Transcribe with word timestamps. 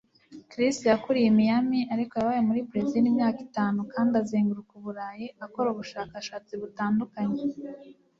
Chris 0.49 0.77
yakuriye 0.91 1.27
i 1.29 1.35
Miami, 1.39 1.79
ariko 1.93 2.13
yabaye 2.15 2.41
muri 2.47 2.59
Berezile 2.69 3.07
imyaka 3.11 3.39
itanu 3.47 3.79
kandi 3.93 4.13
azenguruka 4.21 4.71
u 4.75 4.83
Burayi 4.85 5.25
akora 5.45 5.67
ubushakashatsi 5.69 6.53
butandukanye. 6.61 7.41